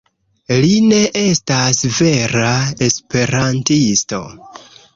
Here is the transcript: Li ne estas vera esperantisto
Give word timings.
Li 0.61 0.69
ne 0.91 1.01
estas 1.23 1.83
vera 1.99 2.55
esperantisto 2.89 4.27